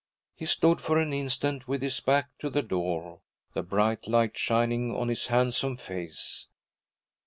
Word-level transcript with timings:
He 0.35 0.47
stood 0.47 0.81
for 0.81 0.97
an 0.99 1.13
instant 1.13 1.67
with 1.67 1.83
his 1.83 1.99
back 1.99 2.35
to 2.39 2.49
the 2.49 2.63
door, 2.63 3.21
the 3.53 3.61
bright 3.61 4.07
light 4.07 4.35
shining 4.35 4.95
on 4.95 5.09
his 5.09 5.27
handsome 5.27 5.77
face. 5.77 6.47